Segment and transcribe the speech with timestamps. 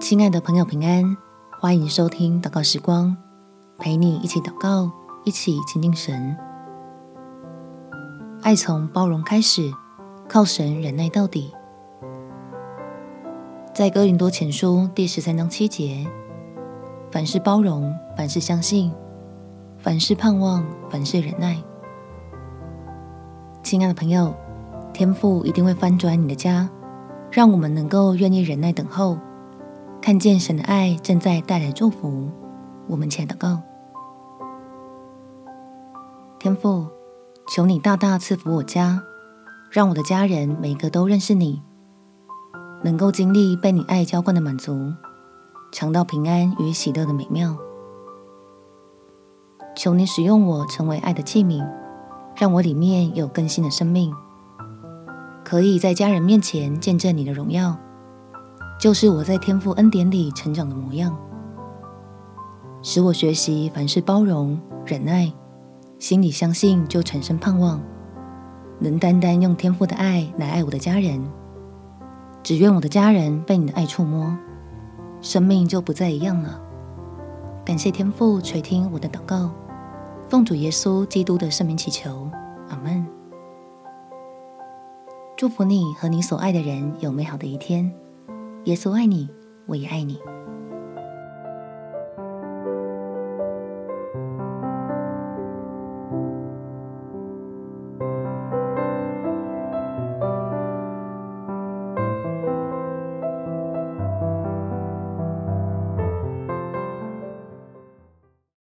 [0.00, 1.14] 亲爱的朋友，平安！
[1.60, 3.14] 欢迎收听祷告时光，
[3.78, 4.90] 陪你一起祷告，
[5.24, 6.34] 一起亲近神。
[8.40, 9.70] 爱从包容开始，
[10.26, 11.52] 靠神忍耐到底。
[13.74, 16.06] 在哥林多前书第十三章七节，
[17.12, 18.90] 凡事包容，凡事相信，
[19.76, 21.62] 凡事盼望，凡事忍耐。
[23.62, 24.34] 亲爱的朋友，
[24.94, 26.68] 天父一定会翻转你的家，
[27.30, 29.18] 让我们能够愿意忍耐等候。
[30.02, 32.30] 看见神的爱正在带来祝福，
[32.88, 33.60] 我们前祷告。
[36.38, 36.86] 天父，
[37.54, 39.02] 求你大大赐福我家，
[39.70, 41.62] 让我的家人每个都认识你，
[42.82, 44.94] 能够经历被你爱浇灌的满足，
[45.70, 47.54] 尝到平安与喜乐的美妙。
[49.76, 51.62] 求你使用我成为爱的器皿，
[52.34, 54.14] 让我里面有更新的生命，
[55.44, 57.76] 可以在家人面前见证你的荣耀。
[58.80, 61.14] 就是我在天父恩典里成长的模样，
[62.82, 65.30] 使我学习凡事包容、忍耐，
[65.98, 67.78] 心里相信就产生盼望，
[68.78, 71.22] 能单单用天赋的爱来爱我的家人。
[72.42, 74.34] 只愿我的家人被你的爱触摸，
[75.20, 76.58] 生命就不再一样了。
[77.66, 79.50] 感谢天父垂听我的祷告，
[80.26, 82.26] 奉主耶稣基督的圣名祈求，
[82.70, 83.06] 阿门。
[85.36, 87.92] 祝福你和你所爱的人有美好的一天。
[88.64, 89.28] 耶稣爱你
[89.66, 90.20] 我也爱你。